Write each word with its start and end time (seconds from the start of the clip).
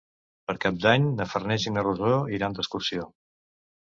Per 0.45 0.53
Cap 0.63 0.79
d'Any 0.85 1.03
na 1.19 1.27
Farners 1.33 1.67
i 1.71 1.75
na 1.75 1.83
Rosó 1.87 2.11
iran 2.37 2.57
d'excursió. 2.61 3.05